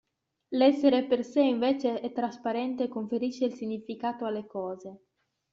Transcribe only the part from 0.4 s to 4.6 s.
L'essere per sé invece è trasparente e conferisce il significato alle